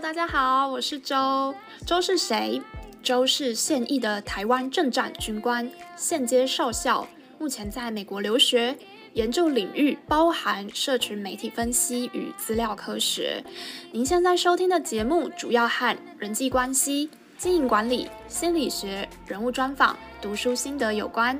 [0.00, 1.54] 大家好，我是周。
[1.84, 2.62] 周是谁？
[3.02, 7.06] 周是现役的台湾政战军官，现阶少校，
[7.38, 8.74] 目前在美国留学，
[9.12, 13.44] 研究领域包含社群媒体分析与资料科学。
[13.92, 21.38] 您现在收听的节目主要和人际关系、经营管理、心理学、人物专访、读书心得有关。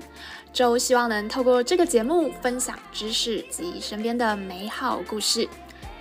[0.52, 5.48] 周希望能透过这个节目分享知识及身边的美好故事。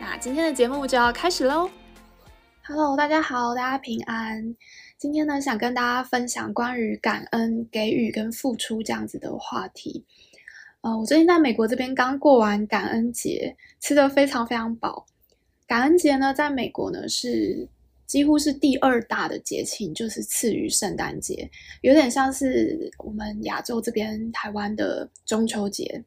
[0.01, 1.69] 那今天的节目就要开始喽
[2.69, 4.55] ！Hello，大家好，大家平安。
[4.99, 10.05] 今天呢，想跟大家分享关于感恩、给予跟付出这样子的话题。
[10.81, 15.03] 呃，我最近在美国这边刚过完感恩节，吃得非常非常饱。
[15.65, 17.67] 感恩节呢，在美国呢是
[18.05, 21.49] 几乎是第二大的节庆，就是次于圣诞节，
[21.81, 26.03] 有点像是我们亚洲这边台湾的中秋节。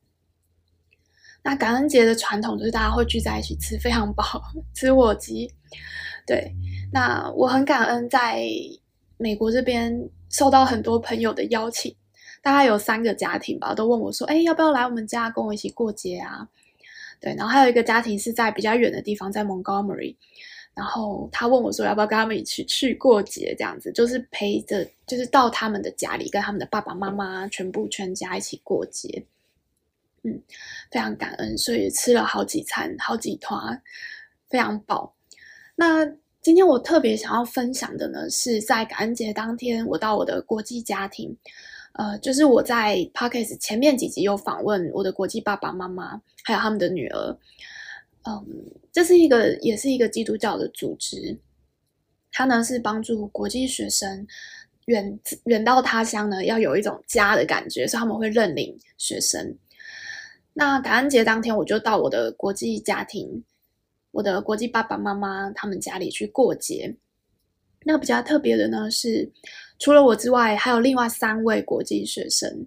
[1.42, 4.40] 那感恩节的传统就是大家会聚在一起吃非常饱，
[4.72, 5.52] 吃火鸡。
[6.26, 6.54] 对，
[6.92, 8.44] 那我很感恩在
[9.16, 11.94] 美国这边受到很多朋友的邀请，
[12.42, 16.48] 大概有三个家庭吧，都问我说：“哎，要不要来我们家跟我一起过节啊？”
[17.20, 20.16] 对，然后还有一个家庭是在比较远的地方，在 Montgomery，
[20.74, 29.24] 然后他问我说：“要不要跟他们一起去过节？”这样子就是陪着，就是到他们的家里，跟他们的爸爸妈妈全部全家一起过节。
[30.24, 30.40] 嗯，
[30.90, 33.80] 非常感恩，所以吃了好几餐，好几团，
[34.48, 35.14] 非常饱。
[35.74, 36.04] 那
[36.40, 41.36] 今天我特别想要分享的呢，是在感恩节当天，我到我的国际家庭，
[41.94, 47.38] 呃，就是我在 Podcast 前面几集有访问我的国际爸爸妈妈，还有他们的女儿。
[48.24, 48.46] 嗯，
[48.92, 51.36] 这是一个，也是一个基督教的组织，
[52.30, 54.26] 它呢是帮助国际学生
[54.86, 59.56] 远远到他乡呢，要有一种家的感觉，所以他们会认领学生。
[60.52, 63.42] 那感恩节当天，我就到我的国际家庭，
[64.12, 66.96] 我的国际爸爸妈妈他们家里去过节。
[67.84, 69.28] 那比较特别的呢是，
[69.80, 72.64] 除了我之外，还有另外三位国际学生，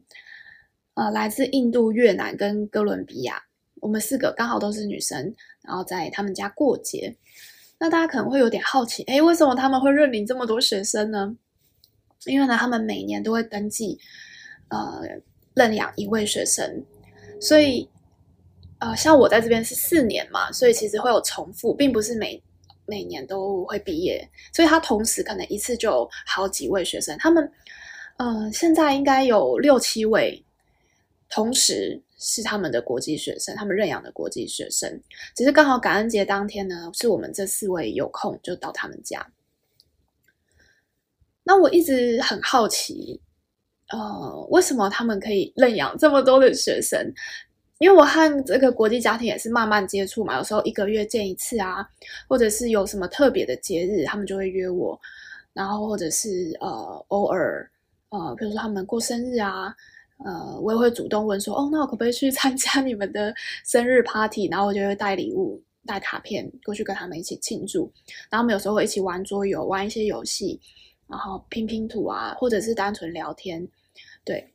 [0.95, 3.41] 呃，来自印度、越南跟哥伦比亚。
[3.79, 7.15] 我们四个刚好都是女生，然后在他们家过节。
[7.77, 11.37] 那大家可能会有点好奇，诶，为什么他们会认领这么多学生呢？
[12.25, 13.99] 因为呢，他们每年都会登记，
[14.69, 15.01] 呃，
[15.53, 16.83] 认养一位学生。
[17.39, 17.87] 所以，
[18.85, 22.39] 呃，像我在这边是四年嘛，所以其实会有重复，并不是每
[22.85, 24.29] 每年都会毕业。
[24.53, 27.51] 所以他同时可能一次就好几位学生，他们，
[28.17, 30.39] 呃，现在应该有六七位，
[31.29, 35.01] 同时是他们的国际学生，他们认养的国际学生。
[35.35, 39.25] 只是刚好感恩节当天呢，是我们这四位有空就到他们家。
[41.43, 43.19] 那我一直很好奇。
[43.89, 47.11] 呃，为什么他们可以认养这么多的学生？
[47.79, 51.87] 因为我和这个国际家庭也是慢慢接触嘛，有时候一个月见一次啊，
[52.27, 54.99] 或者是有什么特别的节日，他们就会约我，
[55.53, 56.69] 然后或者是呃
[57.09, 57.69] 偶尔
[58.09, 59.75] 呃，比如说他们过生日啊，
[60.23, 63.33] 呃，我也会主动问说，哦，那我可不可以去参加你们的
[63.65, 64.47] 生日 party？
[64.49, 67.91] 然后我就会带礼物、带卡片过去跟他们一起庆祝，
[68.29, 70.59] 然后我们有时候会一起玩桌游，玩一些游戏。
[71.07, 73.67] 然后拼拼图啊，或者是单纯聊天，
[74.23, 74.51] 对。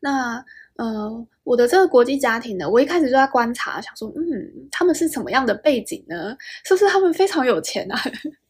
[0.00, 0.42] 那
[0.76, 6.36] 呃，我的这个国际家庭呢，我一开始就在观察，想说，嗯，他们是什么样的背景呢？
[6.64, 7.96] 是不是他们非常有钱啊？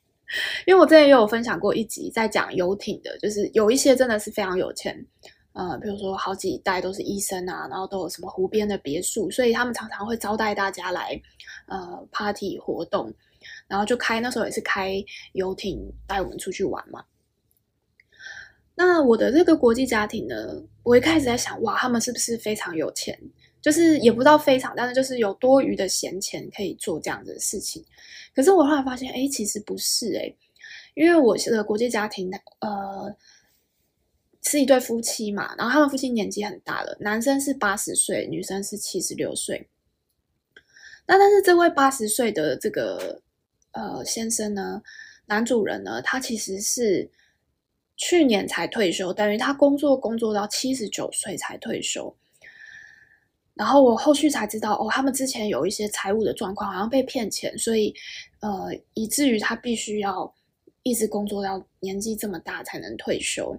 [0.67, 4.97] 因为我之前也有分享过一集，在讲游艇的，就是有一些真的是非常有钱，
[5.53, 11.21] 呃，比如说好几代都是医生啊，然后都有什么湖边的别墅，所以他们常常会招待大家来，
[11.69, 13.13] 呃，party 活动。
[13.69, 14.95] 然后就开，那时候也是开
[15.35, 17.05] 游艇带我们出去玩嘛。
[18.77, 23.19] 那我的这个国际家庭呢，我一开始在想，哇，他们是不是非常有钱？
[23.61, 27.85] 就是也不知道非常，但是就是有多余的闲钱可以做这样子的事情。
[28.35, 30.33] 可是我后来发现，哎，其实不是哎，
[30.95, 33.17] 因为我的国际家庭呃
[34.43, 39.69] 是一对夫妻嘛，然后他们夫妻年纪很大了，男生是八十岁，女生是七十六岁。
[41.07, 43.21] 那但是这位八十岁的这个。
[43.73, 44.81] 呃，先生呢，
[45.27, 47.11] 男主人呢，他其实是
[47.97, 52.15] 去年才退休，等于他工作工作到七十九岁才退休。
[53.55, 57.95] 然后我后续才知道，哦，他们之前有一些财务的状况，好像被骗钱，所以
[58.41, 60.35] 呃，以至于他必须要
[60.83, 63.59] 一直工作到年纪这么大才能退休。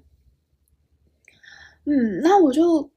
[1.85, 2.89] 嗯，那我就。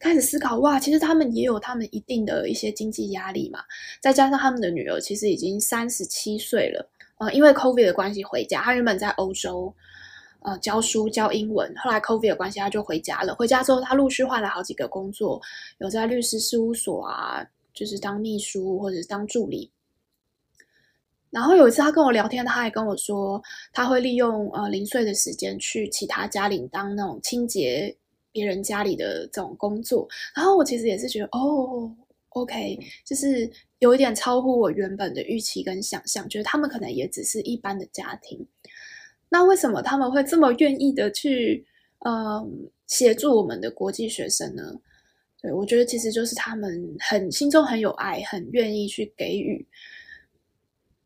[0.00, 3.60] 开始思考，哇，其实他们也有他们一定的一些经济压力嘛，
[4.02, 9.74] 再加上他们的女儿其实已经三十七岁了，呃，因为 COVID 的关系回家，他原本在欧洲，
[10.44, 13.34] 呃，教书教英文，后来 COVID 的关系他就回家了。
[13.34, 15.40] 回家之后，他陆续换了好几个工作，
[15.78, 17.42] 有在律师事务所啊，
[17.72, 19.70] 就是当秘书或者是当助理。
[21.30, 23.42] 然后有一次他跟我聊天，他还跟我说
[23.72, 27.96] 他会利用呃零碎的时间去其他家里当那种清洁
[28.30, 30.06] 别人家里的这种工作。
[30.36, 31.90] 然后我其实也是觉得哦
[32.28, 38.46] ，OK，就是有一点超乎我原本的预期跟想象，觉得他们可能也只是一般的家庭。
[39.34, 41.66] 那为什么他们会这么愿意的去
[42.04, 42.48] 呃
[42.86, 44.62] 协助我们的国际学生呢？
[45.42, 49.66] 对，我觉得其实就是他们很心中很有爱，很愿意去给予。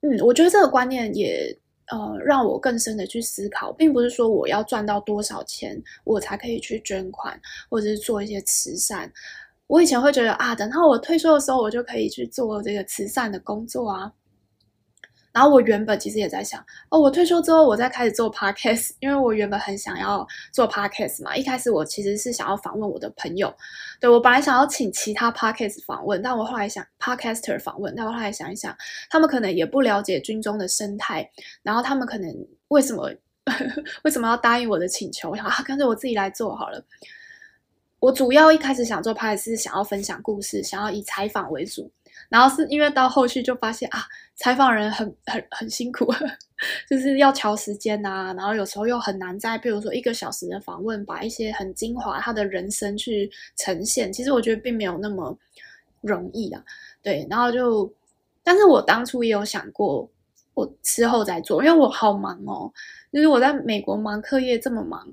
[0.02, 1.58] 嗯，我觉得这个观念也
[1.90, 7.40] 呃让我更深的去思考，并不是说我要赚到多少钱我才可以去捐款
[7.70, 9.10] 或者是做一些慈善。
[9.68, 14.12] 我以前会觉得啊，等到我退休的时候，我就可以去做这个慈善的工作啊。
[15.32, 21.36] 然后我原本其实也在想，哦，我退休之后我再开始做 podcast，因为我原本很想要做 podcast 嘛。
[21.36, 23.54] 一开始我其实是想要访问我的朋友，
[24.00, 28.76] 对，我本来想要请其他 podcast 访问，但我后来想 podcaster 访问，但我后来想一想，
[29.10, 31.30] 他们可能也不了解军中的生态，
[31.62, 32.34] 然后他们可能
[32.68, 33.10] 为什么
[34.04, 35.30] 为什么要答应我的请求？
[35.30, 36.84] 我想啊，干脆我自己来做好了。
[38.00, 41.90] 我主要一开始想做 podcast 是想要分享故事，想要以采访为主。
[42.28, 44.04] 然后是因为到后续就发现啊，
[44.38, 46.06] 采访人很很很辛苦，
[46.88, 54.12] 就是要调时间啊，然后有时候又很难在，比如说一个小时的访问，把一些很精华他的人生去呈现。
[54.12, 55.36] 其实我觉得并没有那么
[56.00, 56.64] 容易啊，
[57.02, 57.26] 对。
[57.28, 57.92] 然后就，
[58.44, 60.08] 但是我当初也有想过，
[60.54, 62.72] 我之后再做，因为我好忙哦，
[63.12, 65.04] 就是我在美国忙课业这么忙，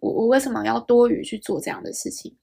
[0.00, 2.34] 我我为什么要多余去做这样的事情？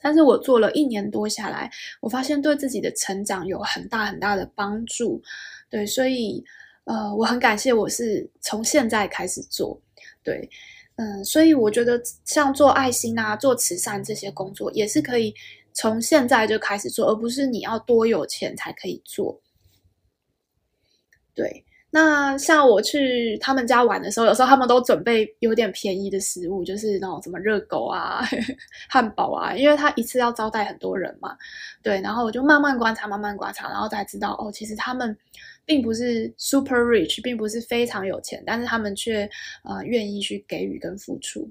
[0.00, 1.70] 但是我做了一年多下来，
[2.00, 5.20] 我发现对自己的成长有很大很大的帮助，
[5.68, 6.44] 对，所以
[6.84, 9.78] 呃，我很感谢我是从现在开始做，
[10.22, 10.48] 对，
[10.96, 15.34] 嗯，所以我觉得像做爱心啊、做慈善这些工作，也是可以
[15.72, 19.40] 从现在就开始做，而不是你要多有钱才可以做，
[21.34, 21.65] 对。
[21.96, 28.20] 那像我去他们家玩的时候，有时候他们都准备有点便宜的食物，就是那种什么热狗啊、
[28.90, 31.34] 汉堡啊，因为他一次要招待很多人嘛。
[31.82, 35.16] 对，然后我就慢慢观察，慢慢观察，然后才知道哦，其实他们
[35.64, 39.26] 并不是 super rich，并不是非常有钱，但是他们却
[39.64, 41.50] 呃愿意去给予跟付出。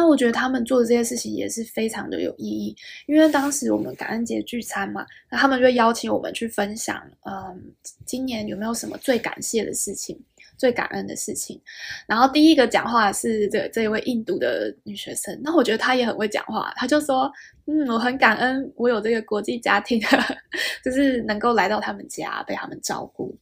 [0.00, 2.74] 那我觉得他们做的这些事情也是非常的有意义，
[3.04, 7.62] 因为当时我们感恩节聚餐嘛，那他们就邀请我们去分享，嗯，
[8.06, 10.18] 今年有没有什么最感谢的事情、
[10.56, 11.60] 最感恩的事情。
[12.06, 17.30] 然后第一个讲话是这这一位印度的女学生，那我觉得她也很会讲话，她就说，
[17.66, 20.00] 嗯，我很感恩我有这个国际家庭，
[20.82, 23.36] 就是能够来到他们家被他们照顾。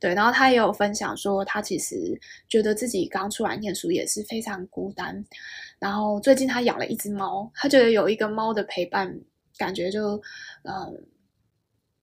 [0.00, 1.96] 对，然后他也有分享说，他其实
[2.48, 5.24] 觉得自己刚出来念书也是非常孤单。
[5.78, 9.14] 然后最近他养了一只猫，他觉得有一个猫的陪伴，
[9.58, 10.20] 感觉就，
[10.62, 11.06] 嗯，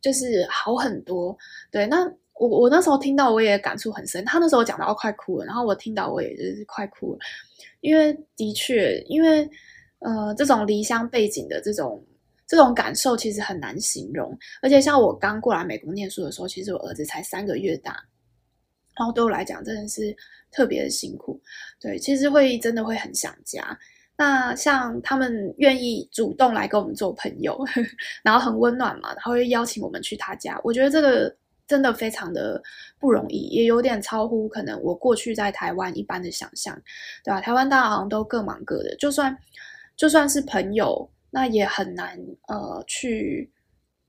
[0.01, 1.37] 就是好很多。
[1.71, 2.05] 对，那
[2.35, 7.19] 我我那时候听到我也感触很深，他那时候讲到快哭了，然后我听到我也就是快哭了，
[7.81, 9.49] 因为的确，因为
[9.99, 12.03] 呃这种离乡背井的这种
[12.47, 17.97] 这种感受其实很难形容，而且像我刚过来美国念书的时候，其实我儿子才三个月大。
[18.95, 20.15] 然后对我来讲真的是
[20.51, 21.41] 特别的辛苦，
[21.79, 23.75] 对，其实会真的会很想家。
[24.15, 27.59] 那像他们愿意主动来跟我们做朋友，
[28.23, 30.61] 然后很温暖嘛，然后会邀请我们去他家。
[30.63, 31.35] 我觉得这个
[31.67, 32.61] 真的非常的
[32.99, 36.79] 不容易，也有点超乎可能我过去在台湾一般的想象，
[37.23, 37.41] 对吧？
[37.41, 39.35] 台湾大家好像都各忙各的，就算
[39.95, 42.15] 就算是朋友，那也很难
[42.47, 43.49] 呃去。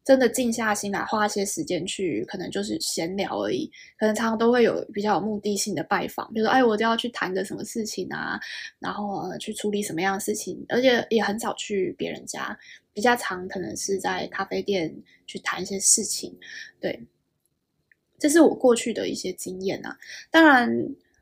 [0.05, 3.71] 真的静下心来，花一些时间去，可能就是闲聊而已。
[3.99, 8.39] 可能常常都会有比较有目的性的拜访，比如说，哎，我就要去谈个什么事情啊，
[8.79, 12.55] 然后呃，去处理什么样的事情，而且也很少去别人家，
[12.93, 14.95] 比较常可能是在咖啡店
[15.27, 16.39] 去谈一些事情。
[16.79, 17.03] 对，
[18.19, 19.97] 这是我过去的一些经验啊。
[20.31, 20.69] 当然，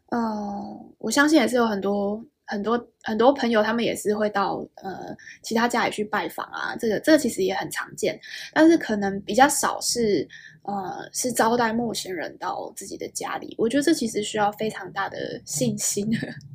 [0.09, 2.21] 呃，我相信也是有很多。
[2.53, 8.21] 很多很多朋友，他们也是会到呃其他家里去拜访啊，这个这个其实也很常见，
[8.53, 10.29] 但是可能比较少是
[10.65, 13.55] 呃是招待陌生人到自己的家里。
[13.57, 16.07] 我觉得这其实需要非常大的信心，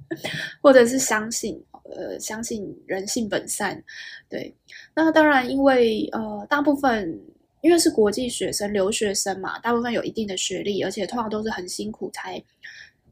[0.61, 1.59] 或者是相信
[1.95, 3.83] 呃相信人性本善。
[4.29, 4.55] 对，
[4.93, 7.19] 那当然因为呃大部分
[7.61, 12.41] 因为是国际学生留学生嘛，大部分有一定的学历，而且通常都是很辛苦才。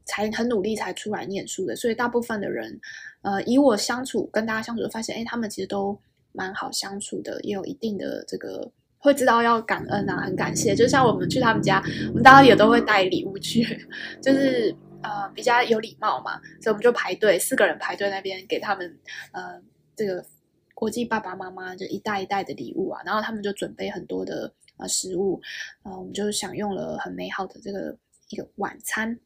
[0.06, 2.80] 才很努力才出来念书的，所以大部分的人，
[3.22, 5.98] 呃，以我相处跟大家相处，发现，哎，他们其实都
[6.32, 10.74] 蛮好相处的，也有一定的这个会知道要感恩啊，很感谢。
[10.76, 13.62] 就像我们去他们家，我们大家也都会带礼物去，
[14.22, 18.98] 就是呃比较有礼貌嘛，所以我们就排队，四个人排队那边给他们
[19.32, 19.60] 呃
[19.96, 20.24] 这个
[20.72, 25.40] 国际爸爸妈妈就一袋一袋的礼物啊，然后他们就准备很多的呃食物，
[25.82, 27.96] 呃，我们就享用了很美好的这个
[28.28, 29.18] 一个晚餐。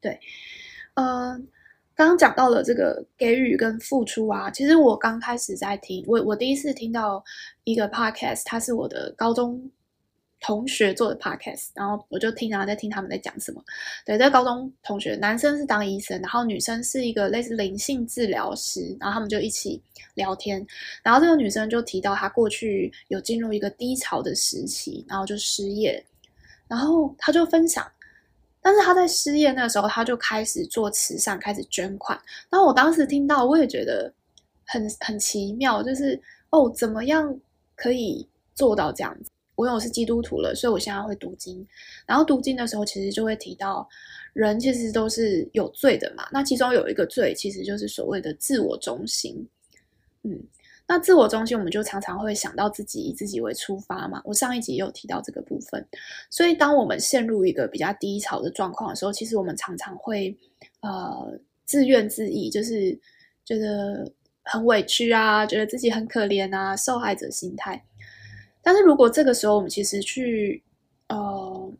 [0.00, 0.18] 对，
[0.94, 1.38] 呃，
[1.94, 7.24] 刚刚讲到了这个给予跟付出啊，其实我刚开始在听，我我第一次听到
[7.64, 9.70] 一个 podcast，它是我的高中。
[10.38, 13.64] 同学做的 podcast，然后我就听啊，在听他们在讲什么。
[14.04, 19.82] 对，这个高中同学，男生是当医生，然后女生是一个类似灵性治疗师，然后他们就一起
[20.14, 20.64] 聊天。
[21.02, 26.04] 然后这个女生就提到她过去有进入一个低潮的时期，然后就失业。
[26.68, 27.90] 然后她就分享，
[28.66, 32.20] 但是他在失业那时候，他就开始做慈善，开始捐款。
[32.50, 34.12] 然后我当时听到，我也觉得
[34.64, 36.20] 很很奇妙，就是
[36.50, 37.32] 哦，怎么样
[37.76, 39.30] 可以做到这样子？
[39.54, 41.64] 我因为我是基督徒了，所以我现在会读经。
[42.06, 43.88] 然后读经的时候，其实就会提到，
[44.32, 46.26] 人其实都是有罪的嘛。
[46.32, 49.48] 那其中有一个罪，其实就是所谓的自我中心。
[50.24, 50.42] 嗯，
[50.88, 54.22] 那自我中心，我们就常常会想到自己，以自己为出发嘛。
[54.24, 55.84] 我上一集也有提到这个部分。
[56.30, 60.36] 所以，当我们陷入一个比较低潮的状况的时候，其实我们常常会
[60.80, 62.96] 呃自怨自艾，就是
[63.44, 64.08] 觉得
[64.44, 67.84] 很委屈啊，觉得自己很可怜啊，受害者心态。
[68.62, 70.62] 但是如果这个时候我们其实去，
[71.08, 71.72] 呃，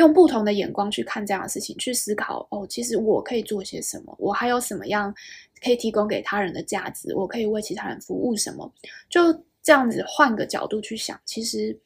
[0.00, 4.16] 用不同的眼光去看这样的事情，去思考哦，其实我可以做些什么？
[4.18, 5.14] 我还有什么样
[5.62, 7.14] 可以提供给他人的价值？
[7.14, 8.72] 我可以为其他人服务什么？
[9.10, 9.20] 就
[9.62, 11.78] 这样子换个角度去想，其实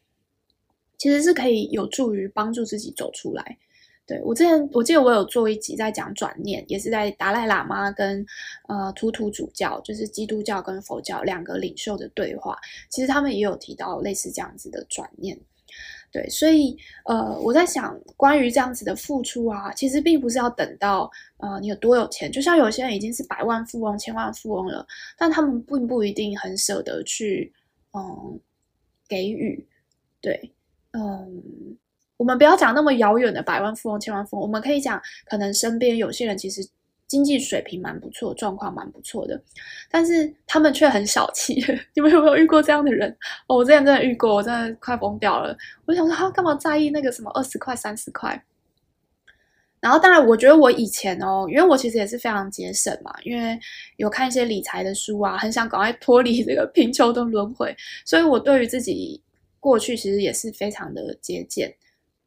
[0.97, 3.59] 其实是可以有助于帮助自己走出来。
[4.07, 8.25] 对，我之前，我记得我有做一集在讲转念，也是在达赖喇嘛跟
[8.69, 12.57] 呃图图主教，就是基督教跟佛教两个领袖的对话。
[12.89, 15.37] 其实他们也有提到类似这样子的转念。
[16.13, 16.77] 对，所以
[17.07, 24.87] 呃，我在想关于这样子的付出啊，其实并不是要等到呃你有多有钱，就像有些人已经是百万富翁、千万富翁了，
[25.19, 27.53] 但他们并不一定很舍得去
[27.93, 28.41] 嗯
[29.09, 29.67] 给予。
[30.21, 30.53] 对，
[30.93, 31.77] 嗯。
[32.17, 36.65] 我们不要讲那么遥远的百万富翁、千万富翁，我们可以讲，可能身边有些人其实
[37.07, 39.41] 经济水平蛮不错，状况蛮不错的，
[39.91, 41.55] 但是他们却很小气。
[41.95, 43.11] 你们有没有遇过这样的人？
[43.47, 45.57] 哦，我之前真的遇过，我真的快疯掉了。
[45.85, 48.43] 我想说，他干嘛在意那个什么二十块、三十块？
[49.81, 53.59] 然后，当然，我觉得我以前哦，因为我其实也是非常节省嘛，因为
[53.99, 59.23] 有看一些理财的书啊，很想赶快脱离这个 贫穷的轮回，所以我对于自己
[59.61, 61.71] 过去其实也是非常的节俭。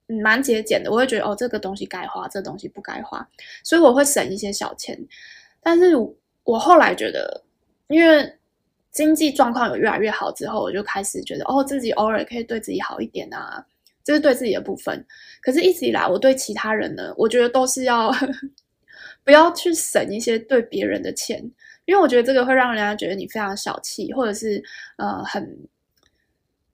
[0.08, 3.28] 蛮节俭的，我会觉得哦，这个东西该花，这东西不该花，
[3.64, 4.98] 所以我会省一些小钱。
[5.62, 5.94] 但是
[6.44, 7.44] 我后来觉得，
[7.90, 8.34] 因为
[8.92, 13.66] 经济状况有越来越好之后，我就开始觉得哦，自己偶尔可以对自己好一点啊，
[14.04, 15.06] 这是对自己的部分。
[15.42, 18.10] 可是一直以来，我对其他人呢，我觉得都是要
[19.26, 21.40] 不要去省一些对别人的钱，
[21.84, 24.64] 因为我觉得这个会让人家觉得你非常小气，或者是
[24.98, 25.68] 呃很。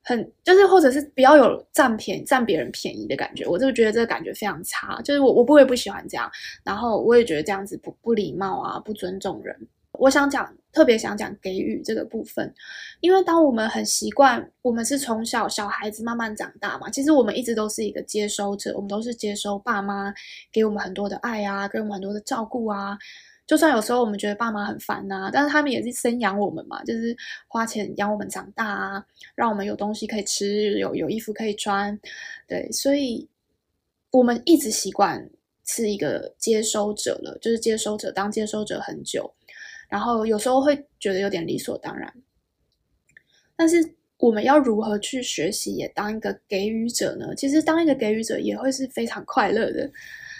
[0.03, 5.01] 很就是，或者是比较有占便宜、占别人便宜的感觉，我就觉得这个感觉非常差。
[5.01, 6.29] 就是我我不会不喜欢这样，
[6.63, 9.55] 然后我也觉得这样子不不礼貌啊，不尊重人。
[9.99, 12.51] 我想讲，特别想讲给予这个部分，
[12.99, 20.11] 因为当我们很习惯，我们是从小小孩子慢慢长大嘛，其实我们一直都是一个接收者，我们都是接收爸妈
[20.51, 22.97] 给我们很多的爱啊，给我们很多的照顾啊。
[23.45, 27.15] 就算有时候我们觉得爸妈很烦呐，但是他们也是生养我们嘛，就是
[27.47, 31.99] 花钱养我们长大啊，让我们有东西可以吃，有有衣服可以穿，
[32.47, 33.27] 对，所以
[34.11, 35.29] 我们一直习惯
[35.65, 39.29] 是一个接收者了，就是接收者当接收者很久，
[39.89, 42.11] 然后有时候会觉得有点理所当然。
[43.57, 47.35] 但是我们要如何去学习也当一个给予者呢？
[47.35, 49.91] 其实当一个给予者也会是非常快乐的，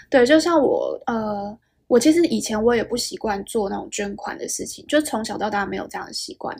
[0.09, 1.59] 对，就像我呃。
[1.93, 6.59] 我其实以前我也不习惯做那种捐款的事情，就从小到大没有这样的习惯。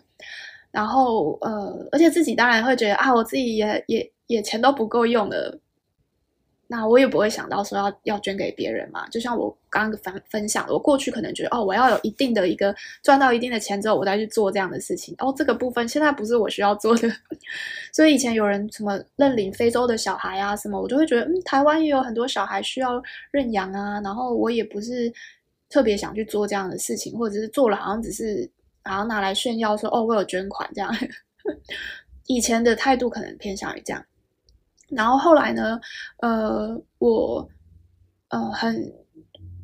[0.70, 5.60] 然后呃，而且自己当然会觉得啊，我自己也也也钱都不够用了，
[6.75, 9.08] 那我也不会想到说要要捐给别人嘛。
[9.10, 15.13] 就像我刚刚分分享的，我过去可能觉得哦，我要有一定的一个赚到一定的钱之后，我再去做这样的事情。
[15.20, 17.08] 哦，这个部分现在不是我需要做的。
[17.94, 23.00] 所以以前有人什么认领非洲的小孩啊什么，我就会觉得嗯，台湾也有很多小孩需要
[23.30, 24.01] 认养啊。
[24.01, 25.13] 然后我也不是
[25.70, 28.50] 特别想去做这样的事情，或者是做了好像只是
[28.84, 30.92] 好像拿来炫耀说哦，我有捐款这样。
[32.25, 34.03] 以前的态度可能偏向于这样。
[34.95, 35.79] 然后后来呢，
[36.19, 37.47] 呃，我
[38.29, 38.93] 呃很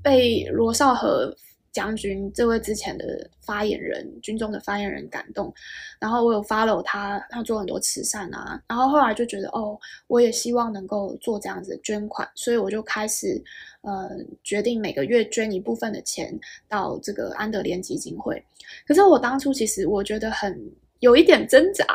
[0.02, 1.36] 被罗少河
[1.72, 5.54] 将军这位之前的发言人，军中的发言人感动，
[6.00, 13.42] 然后我有 follow 他，他做很多慈善啊，然后后来就觉得哦，我也希望能够做这样子的捐款，所以我就开始
[13.82, 14.10] 呃
[14.44, 18.44] 决定每个月捐一部分的钱到这个安德莲基金会。
[18.88, 20.60] 可是我当初其实我觉得很
[21.00, 21.86] 有一点挣扎。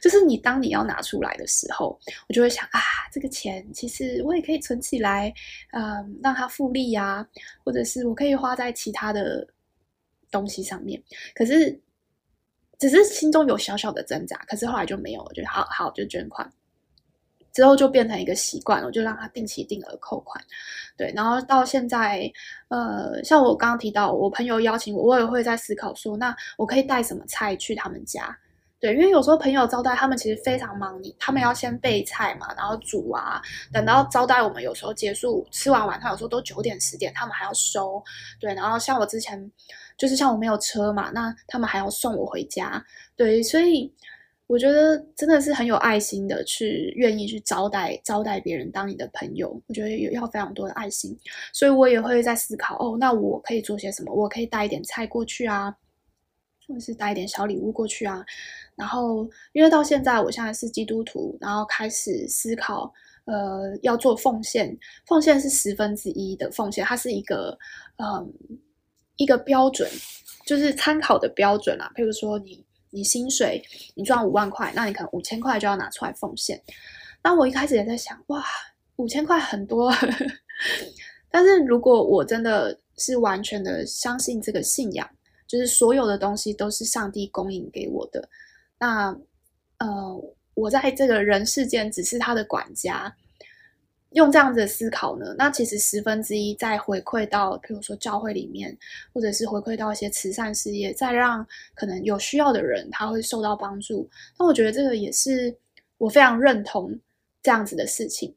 [0.00, 2.80] 就是你当你要拿出来的时候，我就会想啊，
[3.12, 5.32] 这个钱其实我也可以存起来，
[5.72, 7.26] 嗯，让它复利呀，
[7.64, 9.46] 或者是我可以花在其他的
[10.30, 11.02] 东西上面。
[11.34, 11.80] 可是，
[12.78, 14.36] 只是心中有小小的挣扎。
[14.48, 16.50] 可是后来就没有，了，就好好就捐款，
[17.52, 20.44] 之后就变成一个习惯了，我就让他定期定额扣款。
[20.96, 22.30] 对，然后到现在，
[22.68, 28.36] 呃，像我刚刚提到，我朋友邀请我，我也会在思考说，那我可以带什么菜去他们家。
[28.78, 33.40] 对，因为有时候朋友招待他们其实非常忙，你他们要先备菜嘛，然后煮啊，
[33.72, 38.02] 等到招待我们有时候结束吃完晚饭，有时候都九点十点，他们还要收。
[38.38, 39.50] 对，然后像我之前
[39.96, 42.84] 就是像我没有车嘛，那他们还要送我回家。
[43.16, 43.90] 对，所以
[44.46, 51.18] 我觉得真的是很有爱心的，去愿意去招待招待别人当你的朋友，我觉得有要非常多的爱心，
[51.54, 54.12] 所以我也会在思考哦，那我可以做些什么？
[54.14, 55.74] 我可以带一点菜过去啊。
[56.66, 58.24] 或者是带一点小礼物过去啊，
[58.74, 62.92] 然后因为到现在我现在是基督徒，然后开始思考，
[63.24, 67.56] 呃，要做奉献，奉献是十分之一的奉献，它是一个，
[67.98, 68.32] 嗯，
[69.16, 69.88] 一个标准，
[70.44, 71.90] 就是参考的标准啊。
[71.94, 73.62] 譬如说你，你你薪水
[73.94, 76.60] 你赚五万块，那你可能五千块就要拿出来奉献。
[77.22, 78.44] 那我一开始也在想，哇，
[78.96, 79.92] 五千块很多，
[81.30, 85.08] 但是如果我真的是完全的相信这个信仰。
[85.46, 88.28] 就是所有的东西都是上帝供应给我的，
[88.78, 89.16] 那
[89.78, 90.20] 呃，
[90.54, 93.14] 我在这个人世间只是他的管家，
[94.10, 98.76] 用这样子的思考呢，那其实十分之一再回馈到，比如说教会里面，
[99.12, 104.08] 或者是回馈到一些慈善事业，再让可能有需要的人他会受到帮助。
[104.38, 105.56] 那我觉得这个也是
[105.98, 106.98] 我非常认同
[107.42, 108.34] 这样子的事情。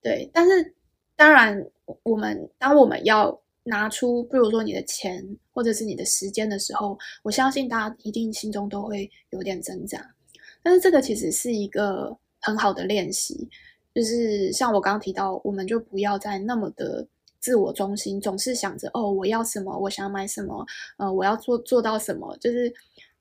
[0.00, 0.74] 对，但是
[1.16, 1.66] 当然，
[2.02, 3.39] 我们当我们要。
[3.64, 10.14] 拿出，比如说你的钱或者是你的时间的时候，我相信大家一定心中都会有点挣扎。
[10.62, 13.48] 但是这个其实是一个很好的练习，
[13.94, 17.06] 就是像我刚刚提到，我们就不要再那么的
[17.38, 20.66] 自我中心，总是想着哦，我要什么，我想买什么，
[20.98, 22.72] 呃，我要做做到什么，就是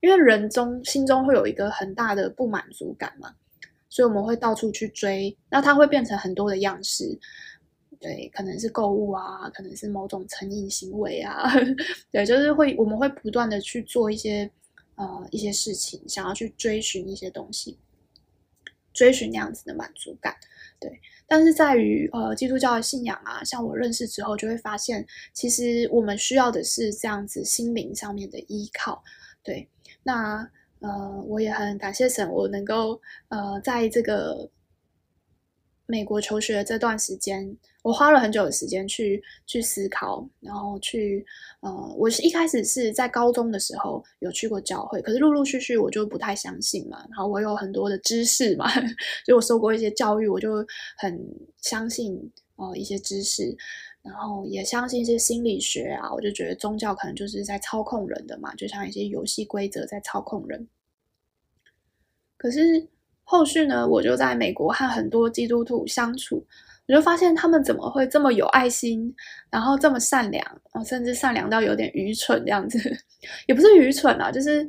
[0.02, 3.34] 因为人中心中会有一个很大的不满足感嘛，
[3.90, 7.18] 所以我们会到处去追，那它会变成很多的样式。
[8.00, 11.52] 对，可能是购物啊，可能是某种成瘾行为啊，
[12.10, 14.50] 对，就是会我们会不断的去做一些
[14.96, 17.78] 呃一些事情，想要去追寻一些东西，
[18.94, 20.34] 追寻那样子的满足感。
[20.80, 29.04] 对，但是在于呃基督教的信仰啊，像我认识之后，就会发现其实我们需要的是这样子心灵上面的依靠。
[29.44, 29.68] 对，
[30.04, 34.50] 那呃我也很感谢神，我能够呃在这个。
[35.90, 41.26] 美国求学这段时间，我花了很久的时间去去思考，然后去
[41.62, 47.00] 呃，我是一开始是在高中的时候有去过教会，可是陆陆续续我就不太相信嘛。
[47.10, 48.68] 然后我有很多的知识嘛，
[49.26, 50.64] 就我受过一些教育，我就
[50.96, 51.20] 很
[51.58, 53.58] 相信呃一些知识，
[54.04, 56.14] 然后也相信一些心理学啊。
[56.14, 60.68] 我就觉得宗教可能就是在操控人的嘛，就像一些游戏规则在操控人。
[62.38, 62.88] 可是。
[63.32, 66.44] 后续呢，我就在美国和很多基督徒相处，
[66.88, 69.14] 我就发现他们怎么会这么有爱心，
[69.52, 70.44] 然后这么善良，
[70.84, 72.80] 甚至善良到有点愚蠢这样子，
[73.46, 74.68] 也不是愚蠢啊，就是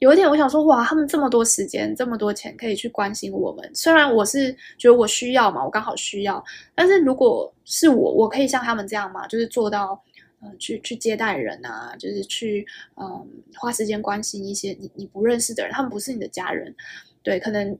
[0.00, 3.74] 有一点我想说，哇，他们这么多时间，这么多钱可以去关心我们。
[3.74, 9.98] 虽然我是觉得我需要嘛，我刚好需要，但是如果是我，我可以像他们这样嘛，就是做到，
[10.58, 12.66] 去去接待人啊，就是去，
[13.00, 16.74] 嗯，花时间关心一些你你不认识的人，他们不是你的家人。
[17.24, 17.76] 对，可能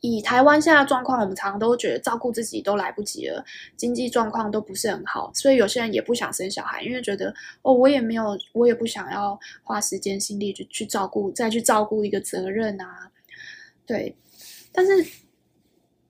[0.00, 3.44] 以台湾现在状况，我们常常都觉得照顾自己都来不及了，
[3.76, 7.32] 经济状况都不是很好，所以有些人也不想生小孩，因为觉得
[7.62, 13.10] 哦，我也没有，我也不想要花时间心力去去照顾，再去照顾一个责任啊。
[13.86, 14.16] 对，
[14.72, 14.92] 但是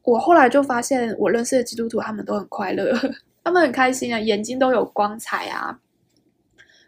[0.03, 2.93] 我后来就发现，我认识的基督徒他们都很快乐，
[3.45, 5.79] 他们很开心啊，眼睛都有光彩啊，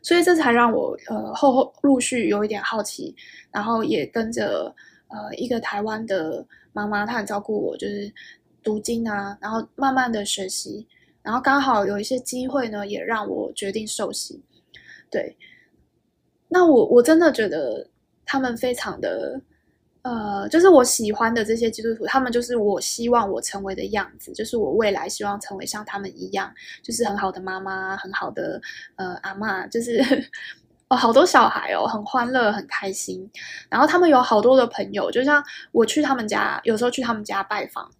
[0.02, 3.14] 所以这才让我呃后后陆续有一点好奇，
[3.50, 4.74] 然后也跟着。
[5.10, 8.12] 呃，一个台湾的妈妈，她很照顾我，就是
[8.62, 10.86] 读经啊，然后慢慢的学习，
[11.22, 14.40] 然后刚好有一些机会呢，也让我决定受洗。
[15.10, 15.36] 对，
[16.48, 17.86] 那我我真的觉得
[18.24, 19.40] 他们非常的
[20.02, 28.60] 呃，就是我喜欢的这些基督徒，他们就是我希望我成为的样子，就是我未来希望成为像他们一样，就是很好的妈妈，很好的
[28.96, 30.00] 呃阿妈，就是
[30.90, 33.30] 哦好多小孩哦，很欢乐，很开心。
[33.68, 37.90] 然后他们有好多的朋友，就像我去他们家，有时候去他们家拜访，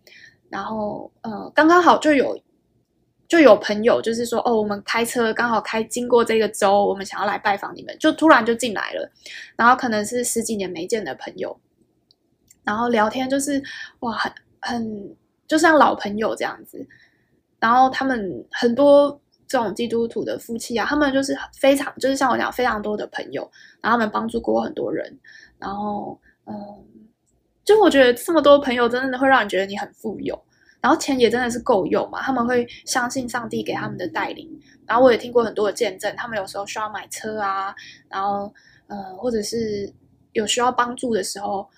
[0.49, 2.39] 然后呃刚刚好就有
[3.29, 9.09] 就有朋友就是说哦，我们开车刚好开经过这个州，我们想要来拜访你们，就突然就进来了，
[9.57, 11.59] 然后可能是十几年没见的朋友。
[12.65, 13.63] 然后聊天就是
[14.01, 16.85] 哇，很很就像老朋友这样子。
[17.61, 19.21] 然后他们很多
[19.51, 23.43] 这种基督徒的夫妻啊，他们就是非常就是像我讲非常多的朋友，
[23.81, 25.19] 然后他们帮助过很多人。
[25.59, 26.55] 然后嗯，
[27.65, 30.41] 就我觉得这么多朋友真的会让你觉得你很富有，
[30.81, 32.23] 然后钱也真的是够用嘛。
[32.23, 34.49] 他们会相信上帝给他们的带领。
[34.87, 37.75] 然后我也听过很多的见证，他们有时候需要买车啊，
[38.09, 38.55] 然后
[38.87, 39.93] 嗯，或者是
[40.33, 41.69] 有需要帮助的时候。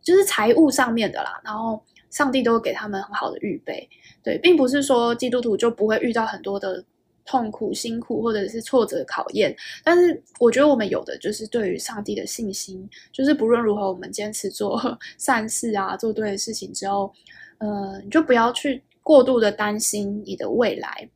[0.00, 3.86] 就是财务上面的啦，然后上帝都会给他们很好的预备，
[4.22, 6.82] 对，并不是说基督徒就不会遇到很多的
[7.28, 14.80] 痛苦、辛苦或者是挫折考验，但是我觉得我们有的就是对于上帝的信心，就是不论如何，我们坚持做
[15.18, 17.12] 善事啊，做对的事情之后，
[17.58, 21.10] 呃，你就不要去过度的担心你的未来，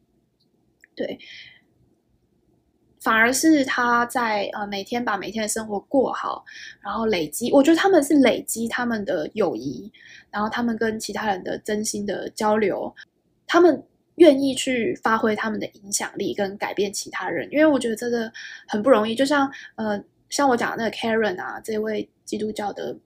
[0.94, 1.18] 对。
[3.00, 6.44] 反而是他在呃每天把每天的生活过好，
[6.80, 9.90] 然后累积，我觉得他们是累积他们的友谊，
[10.30, 12.94] 然后他们跟其他人的真心的交流，
[13.44, 13.82] 他们
[14.16, 18.30] 愿意去发挥他们的影响力跟改变其他人，因为我觉得这个
[18.66, 19.14] 很不容易。
[19.14, 22.96] 就像呃像我讲的那个 Karen 啊，这位基督教的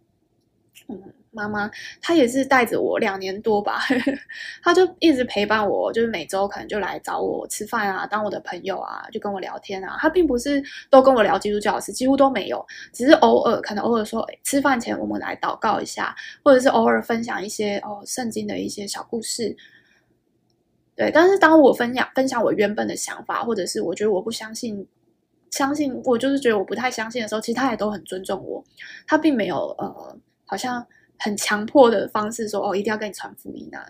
[0.89, 1.03] 嗯。
[1.33, 3.81] 妈妈，她也是带着我两年多吧，
[4.65, 9.99] 她就一直陪伴我，就是每周可能就来找我吃饭啊，当我的朋友啊，就跟我聊天啊。
[10.01, 19.55] 她并不是都跟我聊基督教的事，几乎都没有，只是偶尔可能偶尔说，欸，吃饭前我们来祷告一下，或者是偶尔分享一些哦圣经的一些小故事。
[20.97, 24.87] 对，但是当我分享分享我原本的想法，或者是我觉得我不相信，
[25.51, 28.65] 相信我就是觉得我不太相信的时候，其实他也都很尊重我，
[29.07, 30.85] 他并没有呃好像。
[31.19, 33.83] 很强迫的方式说哦，一定要跟你传福音啊！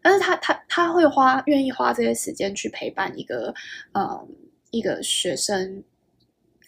[0.00, 3.52] 但是他他他会花愿意花这些时间去陪伴一个
[3.90, 4.24] 呃
[4.70, 5.82] 一个学生。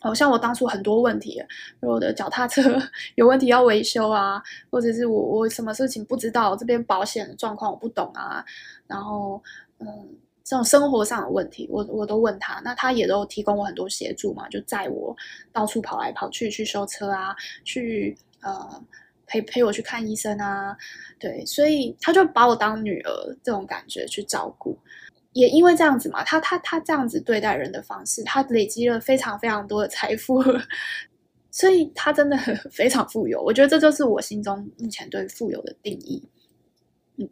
[0.01, 1.41] 好、像我当初很多问题，
[1.81, 2.61] 我的脚踏车
[3.15, 8.45] 有问题要维修啊，或者是我我什么事情不知道，这边保险的状况我不懂啊，
[8.89, 9.41] 然后
[9.81, 15.17] 嗯这种生活上的问题，我我都问他，那他也都提供我很多协助嘛，就载我
[15.53, 18.85] 到处跑来跑去去修车啊，去呃。
[19.33, 20.77] 陪陪我去看医生啊，
[21.21, 23.13] 对，所以他就把我当女儿
[23.45, 24.77] 这种感觉去照顾，
[25.35, 30.43] 也因为这样子嘛，他他他这样子对待人的方式，他累积了非常非常多的财富，
[31.53, 32.37] 所以他真的
[32.73, 33.41] 非常富有。
[33.41, 36.29] 我觉得这就是我心中目前对富有的定义。
[37.19, 37.31] 嗯，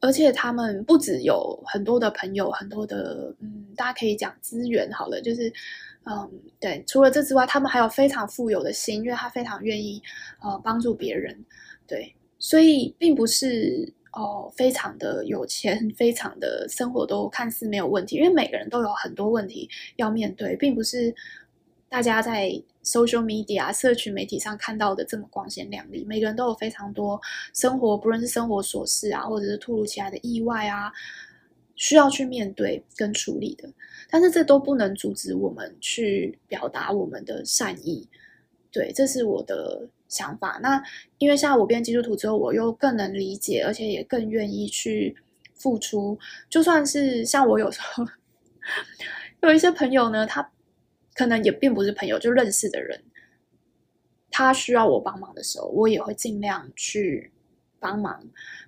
[0.00, 5.52] 而且他们不只有很多的朋友，很多的嗯，大家可以讲资源好了，就是。
[6.10, 6.26] 嗯，
[6.58, 10.02] 对，除了这之外，他们还有非常富有的心，因为他非常愿意
[10.40, 11.36] 呃帮助别人，
[11.86, 21.14] 对，所以并不是哦非常的有钱，非常的生活都看似没有问题，因为每个人都有很多问题要面对，并不是
[21.88, 22.50] 大家在
[22.84, 27.20] social media 社群媒体上看到的这么光鲜亮丽，每个人都有非常多
[27.54, 30.92] 生活，不论是生活琐事啊，或者是突如其来的意外啊。
[31.80, 33.72] 需要去面对跟处理的，
[34.10, 38.08] 但是这都不能阻止我们去表达我们的善意。
[38.72, 40.58] 对，这是我的想法。
[40.60, 40.82] 那
[41.18, 45.16] 因为像我变基督徒之后，我又更能理解，而且也更愿意去
[45.54, 46.18] 付出。
[46.50, 48.04] 就算是像我有时候
[49.42, 50.50] 有一些朋友呢，他
[51.18, 53.02] 可能也并不是朋友，就认识的人，
[54.30, 57.32] 他需要我帮忙的时候，我也会尽量去
[57.78, 58.24] 帮忙。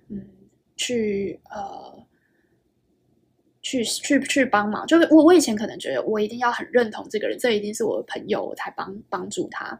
[0.09, 0.27] 嗯，
[0.75, 2.05] 去呃。
[3.63, 9.79] 去去去帮忙，就是我我以前可能觉得我一定要很认同这个人，这一定是我的朋友，我才帮帮助他。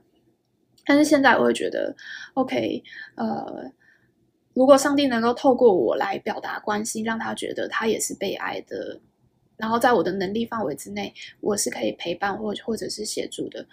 [0.86, 1.94] 但是现在我会觉得
[2.36, 2.84] ，OK，
[3.16, 3.72] 呃，
[4.54, 9.02] 如果上帝能够透过我来表达关心，让他觉得他也是被爱的，
[9.62, 13.66] 然后在我的能力范围之内，我是可以陪伴或或者是协助的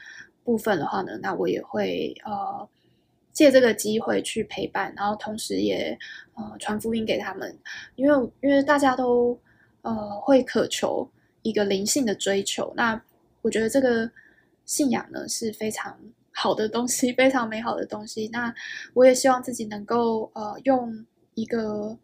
[0.44, 2.68] 部分的话呢，那我也会呃
[3.32, 5.98] 借这个机会去陪伴，然后同时也
[6.34, 7.58] 呃传福音给他们，
[7.96, 9.36] 因为因为大家都。
[9.82, 11.08] 呃，会渴求
[11.42, 13.00] 一个灵性的追求，那
[13.40, 14.10] 我觉得这个
[14.66, 15.96] 信仰呢是非常
[16.32, 18.28] 好的东西，非常美好的东西。
[18.32, 18.52] 那
[18.92, 21.96] 我也希望自己能够呃用一个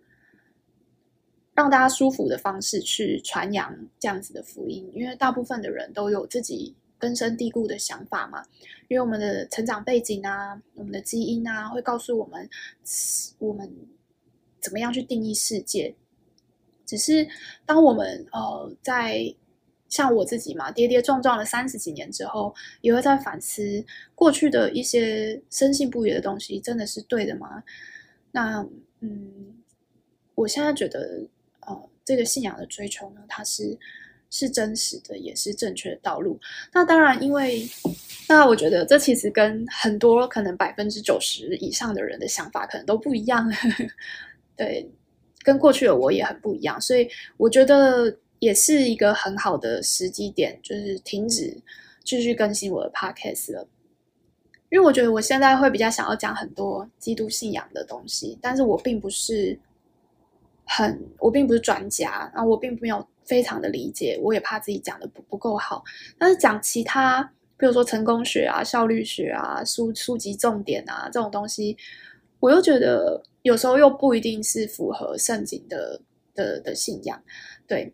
[1.55, 8.43] 让大家舒服的方式去传扬这样子的福音，因为大部分的人都有自己根深蒂固的想法嘛，
[8.89, 12.49] 因为我们的成长背景啊，我们的基因啊，会告诉我们
[13.39, 13.71] 我们
[14.61, 15.95] 怎么样去定义世界。
[16.87, 17.27] 只是
[17.65, 19.35] 当我们呃在
[19.89, 27.63] 像我自己嘛，跌跌撞撞了三十几年之后，也会在反思过去的一些深信不疑的东西，真的是对的吗？
[28.33, 28.67] 那
[29.01, 29.55] 嗯，
[30.35, 31.25] 我现在觉得，
[32.05, 33.79] 这个信仰的追求呢，它是
[34.31, 36.39] 是真实的，也是正确的道路。
[36.73, 37.69] 那当然，因为
[38.29, 43.51] 那我觉得这其实跟很多可能百分之九十以上的人的想法可能都不一样，
[44.57, 44.89] 对，
[45.43, 48.17] 跟过去的我也很不一样，所以我觉得。
[48.41, 51.57] 也是一个很好的时机点，就是停止
[52.03, 53.67] 继续更新我的 podcast 了，
[54.71, 59.59] 因为我觉得我现在会比较想要讲很多基督信仰的东西，但是我并不是
[60.67, 65.83] 很，我并不是专家，然后我并没有非常的理解，我也怕自己讲的不不够好，
[66.19, 67.23] 但是讲其他，
[67.57, 71.77] 比如说成功学啊、效率学啊、书书籍重点啊这种东西，
[72.41, 76.01] 我又觉得有时候又不一定是符合圣经的
[76.35, 77.23] 的的信仰，
[77.67, 77.93] 对。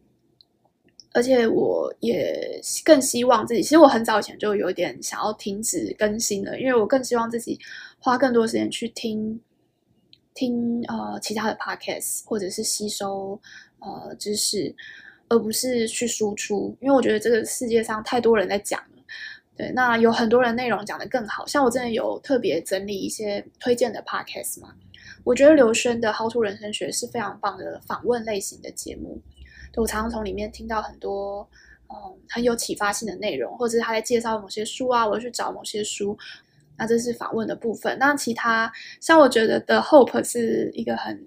[1.12, 7.58] 而且我也更希望自己，其实我很早以前就有点想要停止更新了，因为我更希望自己
[7.98, 9.40] 花更多时间去听
[10.40, 13.38] 听呃其他的 podcast，或者是吸收
[13.80, 14.74] 呃知识，
[15.28, 16.74] 而不是去输出。
[16.80, 18.82] 因为我觉得这个世界上太多人在讲，
[19.54, 24.74] 对，那有很多人内容讲得更好，像我真的有特别整理一些推荐的 podcast 嘛。
[25.24, 29.20] 我觉得刘轩的《How to 人生学》是非常棒的访问类型的节目。
[29.76, 31.46] 我常常从里面听到很多，
[31.90, 36.16] 嗯，很有启发性的内容，或者是他在介绍某些书啊，我去找某些书，
[36.80, 37.98] 那这是访问的部分。
[37.98, 41.22] 那其他像我觉得 The Hope 是一个很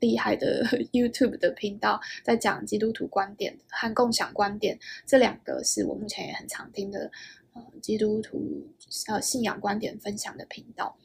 [0.00, 7.10] 厉害的 YouTube 的频道，在讲基督徒观点和共享观点，这两个是我目前也很常听的，
[7.52, 8.66] 呃，基督徒
[9.08, 10.96] 呃信仰观点分享的频道。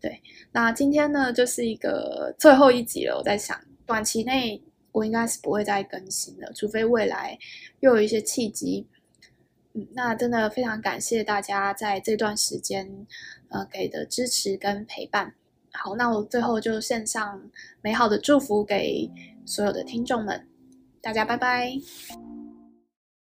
[0.00, 0.20] 对，
[0.50, 4.60] 那今天呢就是一个最后一集了，我在想短期内。
[4.90, 7.38] 我应该是不会再更新了，除非未来
[7.80, 8.84] 又有一些契机。
[9.92, 13.06] 那真的非常感谢大家在这段时间
[13.48, 15.34] 呃给的支持跟陪伴。
[15.72, 17.50] 好，那我最后就献上
[17.82, 19.10] 美好的祝福给
[19.44, 20.46] 所有的听众们，
[21.00, 21.72] 大家拜拜。